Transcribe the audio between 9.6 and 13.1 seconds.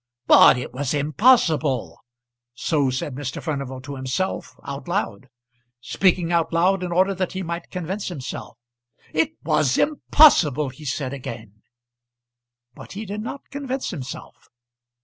impossible, he said again; but he